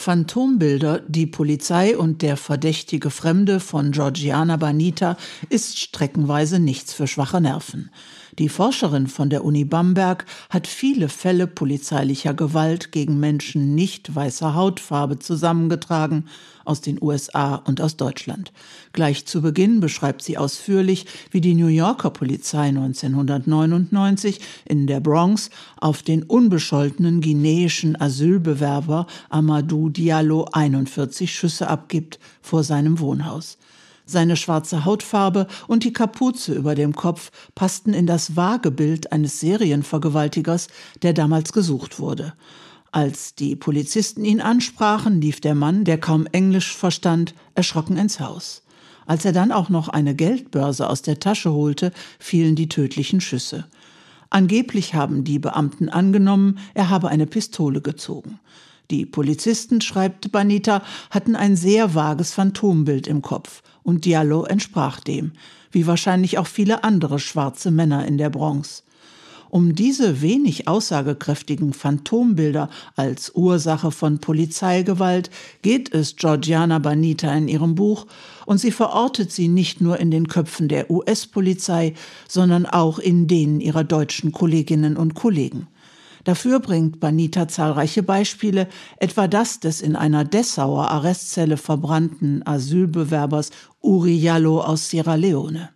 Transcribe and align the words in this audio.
Phantombilder, 0.00 1.00
die 1.06 1.26
Polizei 1.26 1.94
und 1.94 2.22
der 2.22 2.38
verdächtige 2.38 3.10
Fremde 3.10 3.60
von 3.60 3.92
Georgiana 3.92 4.56
Banita 4.56 5.18
ist 5.50 5.78
streckenweise 5.78 6.58
nichts 6.58 6.94
für 6.94 7.06
schwache 7.06 7.38
Nerven. 7.38 7.90
Die 8.38 8.48
Forscherin 8.48 9.08
von 9.08 9.28
der 9.28 9.44
Uni 9.44 9.66
Bamberg 9.66 10.24
hat 10.48 10.66
viele 10.66 11.10
Fälle 11.10 11.46
polizeilicher 11.46 12.32
Gewalt 12.32 12.92
gegen 12.92 13.20
Menschen 13.20 13.74
nicht 13.74 14.14
weißer 14.14 14.54
Hautfarbe 14.54 15.18
zusammengetragen 15.18 16.24
aus 16.64 16.80
den 16.80 17.02
USA 17.02 17.56
und 17.56 17.80
aus 17.80 17.96
Deutschland. 17.96 18.52
Gleich 18.92 19.26
zu 19.26 19.42
Beginn 19.42 19.80
beschreibt 19.80 20.22
sie 20.22 20.38
ausführlich, 20.38 21.06
wie 21.30 21.40
die 21.40 21.54
New 21.54 21.66
Yorker 21.66 22.10
Polizei 22.10 22.68
1999 22.68 24.40
in 24.64 24.86
der 24.86 25.00
Bronx 25.00 25.50
auf 25.78 26.02
den 26.02 26.22
unbescholtenen 26.22 27.20
guineischen 27.20 28.00
Asylbewerber 28.00 29.06
Amadou 29.28 29.90
Diallo 30.00 30.46
41 30.50 31.30
Schüsse 31.30 31.68
abgibt 31.68 32.18
vor 32.40 32.64
seinem 32.64 33.00
Wohnhaus. 33.00 33.58
Seine 34.06 34.34
schwarze 34.34 34.86
Hautfarbe 34.86 35.46
und 35.68 35.84
die 35.84 35.92
Kapuze 35.92 36.54
über 36.54 36.74
dem 36.74 36.94
Kopf 36.94 37.30
passten 37.54 37.92
in 37.92 38.06
das 38.06 38.34
vage 38.34 38.70
Bild 38.70 39.12
eines 39.12 39.40
Serienvergewaltigers, 39.40 40.68
der 41.02 41.12
damals 41.12 41.52
gesucht 41.52 41.98
wurde. 41.98 42.32
Als 42.90 43.34
die 43.34 43.56
Polizisten 43.56 44.24
ihn 44.24 44.40
ansprachen, 44.40 45.20
lief 45.20 45.42
der 45.42 45.54
Mann, 45.54 45.84
der 45.84 46.00
kaum 46.00 46.26
Englisch 46.32 46.74
verstand, 46.74 47.34
erschrocken 47.54 47.98
ins 47.98 48.20
Haus. 48.20 48.62
Als 49.04 49.26
er 49.26 49.32
dann 49.32 49.52
auch 49.52 49.68
noch 49.68 49.90
eine 49.90 50.14
Geldbörse 50.14 50.88
aus 50.88 51.02
der 51.02 51.20
Tasche 51.20 51.52
holte, 51.52 51.92
fielen 52.18 52.56
die 52.56 52.70
tödlichen 52.70 53.20
Schüsse. 53.20 53.66
Angeblich 54.30 54.94
haben 54.94 55.24
die 55.24 55.38
Beamten 55.38 55.90
angenommen, 55.90 56.58
er 56.72 56.88
habe 56.88 57.08
eine 57.10 57.26
Pistole 57.26 57.82
gezogen. 57.82 58.40
Die 58.90 59.06
Polizisten, 59.06 59.80
schreibt 59.80 60.32
Banita, 60.32 60.82
hatten 61.10 61.36
ein 61.36 61.54
sehr 61.54 61.94
vages 61.94 62.32
Phantombild 62.32 63.06
im 63.06 63.22
Kopf 63.22 63.62
und 63.84 64.04
Diallo 64.04 64.44
entsprach 64.44 64.98
dem, 64.98 65.32
wie 65.70 65.86
wahrscheinlich 65.86 66.38
auch 66.38 66.48
viele 66.48 66.82
andere 66.82 67.20
schwarze 67.20 67.70
Männer 67.70 68.04
in 68.06 68.18
der 68.18 68.30
Bronx. 68.30 68.82
Um 69.48 69.74
diese 69.74 70.22
wenig 70.22 70.68
aussagekräftigen 70.68 71.72
Phantombilder 71.72 72.68
als 72.94 73.32
Ursache 73.34 73.90
von 73.90 74.18
Polizeigewalt 74.18 75.30
geht 75.62 75.92
es 75.92 76.14
Georgiana 76.14 76.78
Banita 76.78 77.32
in 77.32 77.48
ihrem 77.48 77.74
Buch 77.74 78.06
und 78.46 78.58
sie 78.58 78.70
verortet 78.70 79.32
sie 79.32 79.48
nicht 79.48 79.80
nur 79.80 79.98
in 79.98 80.12
den 80.12 80.28
Köpfen 80.28 80.68
der 80.68 80.88
US-Polizei, 80.90 81.94
sondern 82.28 82.64
auch 82.66 83.00
in 83.00 83.26
denen 83.26 83.60
ihrer 83.60 83.82
deutschen 83.82 84.30
Kolleginnen 84.30 84.96
und 84.96 85.14
Kollegen. 85.14 85.66
Dafür 86.24 86.60
bringt 86.60 87.00
Banita 87.00 87.48
zahlreiche 87.48 88.02
Beispiele, 88.02 88.68
etwa 88.98 89.28
das 89.28 89.60
des 89.60 89.80
in 89.80 89.96
einer 89.96 90.24
Dessauer 90.24 90.90
Arrestzelle 90.90 91.56
verbrannten 91.56 92.46
Asylbewerbers 92.46 93.50
Uri 93.80 94.16
Jallo 94.16 94.60
aus 94.60 94.90
Sierra 94.90 95.14
Leone. 95.14 95.70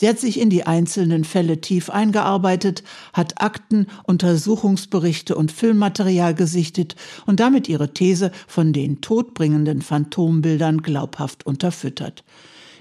Sie 0.00 0.08
hat 0.08 0.20
sich 0.20 0.38
in 0.38 0.48
die 0.48 0.64
einzelnen 0.64 1.24
Fälle 1.24 1.60
tief 1.60 1.90
eingearbeitet, 1.90 2.84
hat 3.12 3.42
Akten, 3.42 3.88
Untersuchungsberichte 4.04 5.34
und 5.34 5.50
Filmmaterial 5.50 6.34
gesichtet 6.34 6.94
und 7.26 7.40
damit 7.40 7.68
ihre 7.68 7.92
These 7.92 8.30
von 8.46 8.72
den 8.72 9.00
todbringenden 9.00 9.82
Phantombildern 9.82 10.82
glaubhaft 10.82 11.46
unterfüttert. 11.46 12.22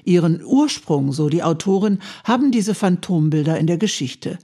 Ihren 0.03 0.45
Ursprung, 0.45 1.11
so 1.11 1.27
die 1.27 1.41
Autorin, 1.41 1.97
haben 2.23 2.51
diese 2.51 2.75
Phantombilder 2.75 3.57
in 3.57 3.65
der 3.65 3.77
Geschichte. 3.77 4.37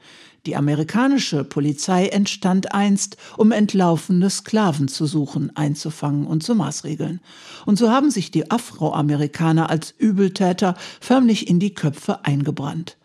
Die 0.45 0.57
amerikanische 0.57 1.45
Polizei 1.45 2.07
entstand 2.07 2.73
einst, 2.73 3.15
um 3.37 3.53
entlaufene 3.53 4.29
Sklaven 4.29 4.89
zu 4.89 5.05
suchen, 5.05 5.55
einzufangen 5.55 6.27
und 6.27 6.43
zu 6.43 6.53
maßregeln. 6.53 7.21
Und 7.65 7.77
so 7.77 7.89
haben 7.89 8.11
sich 8.11 8.29
die 8.29 8.51
Afroamerikaner 8.51 9.69
als 9.69 9.91
Übeltäter 9.97 10.75
förmlich 10.99 11.47
in 11.47 11.59
die 11.59 11.73
Köpfe 11.73 12.25
eingebrannt. 12.25 12.97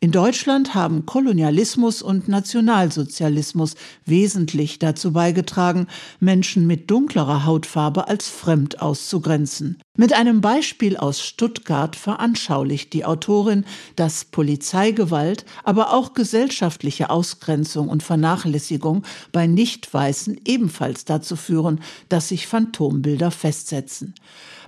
In 0.00 0.10
Deutschland 0.10 0.74
haben 0.74 1.06
Kolonialismus 1.06 2.02
und 2.02 2.26
Nationalsozialismus 2.26 3.76
wesentlich 4.04 4.80
dazu 4.80 5.12
beigetragen, 5.12 5.86
Menschen 6.18 6.66
mit 6.66 6.90
dunklerer 6.90 7.46
Hautfarbe 7.46 8.08
als 8.08 8.28
fremd 8.28 8.82
auszugrenzen. 8.82 9.80
Mit 9.94 10.14
einem 10.14 10.40
Beispiel 10.40 10.96
aus 10.96 11.20
Stuttgart 11.20 11.96
veranschaulicht 11.96 12.94
die 12.94 13.04
Autorin, 13.04 13.66
dass 13.94 14.24
Polizeigewalt, 14.24 15.44
aber 15.64 15.92
auch 15.92 16.14
gesellschaftliche 16.14 17.10
Ausgrenzung 17.10 17.90
und 17.90 18.02
Vernachlässigung 18.02 19.02
bei 19.32 19.46
Nichtweißen 19.46 20.40
ebenfalls 20.46 21.04
dazu 21.04 21.36
führen, 21.36 21.82
dass 22.08 22.30
sich 22.30 22.46
Phantombilder 22.46 23.30
festsetzen. 23.30 24.14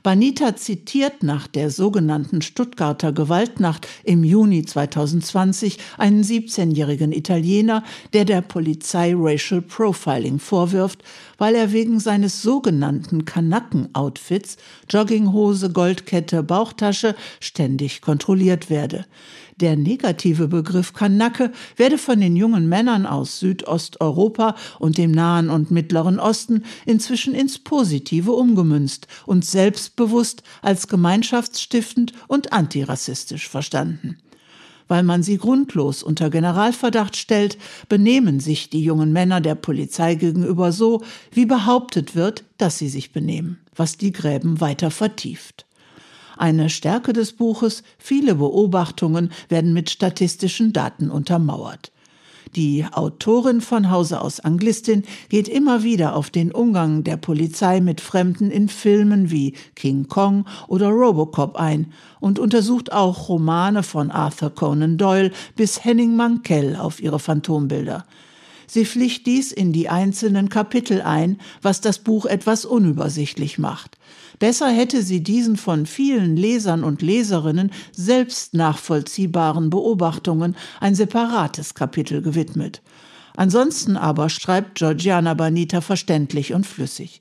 Banita 0.05 0.55
zitiert 0.55 1.23
nach 1.23 1.47
der 1.47 1.71
sogenannten 1.71 2.43
Stuttgarter 2.43 3.11
Gewaltnacht 3.11 3.89
im 4.05 4.23
Juni 4.23 4.62
2020 4.62 5.79
einen 5.97 6.23
17-jährigen 6.23 7.11
Italiener, 7.11 7.83
der 8.12 8.27
der 8.27 8.43
Polizei 8.43 9.15
Racial 9.17 9.62
Profiling 9.62 10.39
vorwirft, 10.39 11.03
weil 11.39 11.55
er 11.55 11.73
wegen 11.73 12.01
seines 12.01 12.43
sogenannten 12.43 13.25
Kanacken-Outfits 13.25 14.59
Jogginghose, 15.14 15.70
Goldkette, 15.70 16.42
Bauchtasche 16.42 17.14
ständig 17.38 18.00
kontrolliert 18.00 18.69
werde. 18.69 19.06
Der 19.60 19.76
negative 19.76 20.48
Begriff 20.48 20.92
Kanacke 20.92 21.52
werde 21.76 21.98
von 21.98 22.20
den 22.20 22.34
jungen 22.34 22.69
Männern 22.69 23.06
aus 23.06 23.38
Südosteuropa 23.38 24.56
und 24.80 24.98
dem 24.98 25.12
Nahen 25.12 25.50
und 25.50 25.70
Mittleren 25.70 26.19
Osten 26.19 26.64
inzwischen 26.84 27.32
ins 27.32 27.60
Positive 27.60 28.32
umgemünzt 28.32 29.06
und 29.25 29.44
selbstbewusst 29.44 30.42
als 30.62 30.88
gemeinschaftsstiftend 30.88 32.12
und 32.26 32.52
antirassistisch 32.52 33.48
verstanden. 33.48 34.19
Weil 34.89 35.03
man 35.03 35.22
sie 35.22 35.39
grundlos 35.39 36.03
unter 36.03 36.31
Generalverdacht 36.31 37.17
stellt, 37.17 37.56
benehmen 37.89 38.41
sich 38.41 38.69
die 38.71 38.83
jungen 38.83 39.12
Männer 39.12 39.41
der 39.41 39.55
Polizei 39.55 40.15
gegenüber 40.15 40.72
so, 40.72 41.03
wie 41.33 41.47
behauptet 41.47 42.15
wird, 42.15 42.45
dass 42.59 42.78
sie 42.78 42.89
sich 42.89 43.12
benehmen, 43.12 43.59
was 43.75 43.97
die 43.97 44.12
Gräben 44.12 44.61
weiter 44.61 44.91
vertieft. 44.91 45.67
Eine 46.37 46.69
Stärke 46.69 47.12
des 47.12 47.33
Buches, 47.33 47.83
viele 47.97 48.34
Beobachtungen 48.34 49.31
werden 49.49 49.73
mit 49.73 49.91
statistischen 49.91 50.73
Daten 50.73 51.11
untermauert. 51.11 51.93
Die 52.55 52.84
Autorin 52.93 53.60
von 53.60 53.91
Hause 53.91 54.21
aus 54.21 54.41
Anglistin 54.41 55.03
geht 55.28 55.49
immer 55.49 55.82
wieder 55.82 56.15
auf 56.15 56.31
den 56.31 56.53
Umgang 56.53 57.03
der 57.03 57.16
Polizei 57.16 57.81
mit 57.81 58.00
Fremden 58.00 58.50
in 58.50 58.69
Filmen 58.69 59.31
wie 59.31 59.55
King 59.75 60.09
Kong 60.09 60.44
oder 60.69 60.88
Robocop 60.88 61.56
ein 61.56 61.93
und 62.21 62.38
untersucht 62.38 62.93
auch 62.93 63.28
Romane 63.28 63.82
von 63.82 64.10
Arthur 64.10 64.50
Conan 64.50 64.99
Doyle 64.99 65.31
bis 65.56 65.84
Henning 65.84 66.16
Mankell 66.16 66.77
auf 66.77 67.00
ihre 67.00 67.19
Phantombilder. 67.19 68.05
Sie 68.66 68.84
pflicht 68.84 69.26
dies 69.26 69.52
in 69.52 69.72
die 69.72 69.88
einzelnen 69.88 70.48
Kapitel 70.48 71.02
ein, 71.02 71.38
was 71.62 71.80
das 71.80 71.98
Buch 71.98 72.26
etwas 72.26 72.64
unübersichtlich 72.64 73.58
macht. 73.58 73.98
Besser 74.38 74.69
hätte 74.69 75.02
sie 75.02 75.22
diesen 75.22 75.56
von 75.56 75.86
vielen 75.86 76.36
Lesern 76.36 76.84
und 76.84 77.02
Leserinnen 77.02 77.70
selbst 77.92 78.54
nachvollziehbaren 78.54 79.70
Beobachtungen 79.70 80.56
ein 80.80 80.94
separates 80.94 81.75
Kapitel 81.75 82.20
gewidmet. 82.22 82.82
Ansonsten 83.36 83.97
aber 83.97 84.28
schreibt 84.28 84.76
Georgiana 84.76 85.34
Banita 85.34 85.81
verständlich 85.81 86.52
und 86.54 86.66
flüssig. 86.66 87.20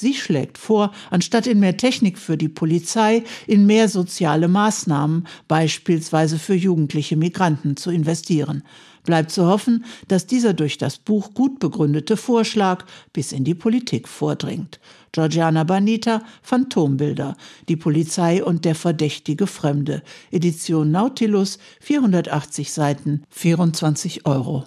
Sie 0.00 0.14
schlägt 0.14 0.58
vor, 0.58 0.92
anstatt 1.10 1.48
in 1.48 1.58
mehr 1.58 1.76
Technik 1.76 2.18
für 2.18 2.36
die 2.36 2.48
Polizei, 2.48 3.24
in 3.48 3.66
mehr 3.66 3.88
soziale 3.88 4.46
Maßnahmen, 4.46 5.26
beispielsweise 5.48 6.38
für 6.38 6.54
jugendliche 6.54 7.16
Migranten, 7.16 7.76
zu 7.76 7.90
investieren. 7.90 8.62
Bleibt 9.02 9.32
zu 9.32 9.46
hoffen, 9.46 9.84
dass 10.06 10.28
dieser 10.28 10.54
durch 10.54 10.78
das 10.78 10.98
Buch 10.98 11.34
gut 11.34 11.58
begründete 11.58 12.16
Vorschlag 12.16 12.84
bis 13.12 13.32
in 13.32 13.42
die 13.42 13.56
Politik 13.56 14.06
vordringt. 14.06 14.78
Georgiana 15.10 15.64
Banita, 15.64 16.22
Phantombilder, 16.42 17.36
die 17.68 17.74
Polizei 17.74 18.44
und 18.44 18.64
der 18.64 18.76
verdächtige 18.76 19.48
Fremde, 19.48 20.04
Edition 20.30 20.92
Nautilus, 20.92 21.58
480 21.80 22.72
Seiten, 22.72 23.24
24 23.30 24.26
Euro. 24.26 24.64